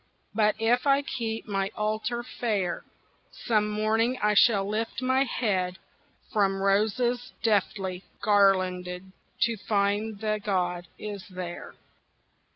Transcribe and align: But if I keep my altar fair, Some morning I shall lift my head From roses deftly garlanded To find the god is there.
But 0.33 0.55
if 0.57 0.87
I 0.87 1.03
keep 1.03 1.47
my 1.47 1.69
altar 1.77 2.23
fair, 2.23 2.83
Some 3.45 3.69
morning 3.69 4.17
I 4.19 4.33
shall 4.33 4.67
lift 4.67 4.99
my 4.99 5.25
head 5.25 5.77
From 6.33 6.59
roses 6.59 7.33
deftly 7.43 8.03
garlanded 8.19 9.11
To 9.41 9.57
find 9.57 10.19
the 10.19 10.39
god 10.43 10.87
is 10.97 11.27
there. 11.29 11.75